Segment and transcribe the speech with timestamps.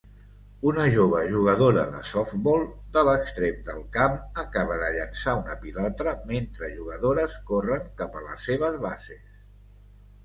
[0.69, 2.63] Una jove jugadora de softbol
[2.95, 8.51] de l'extrem del camp acaba de llançar una pilota mentre jugadores corren cap a les
[8.51, 9.49] seves bases.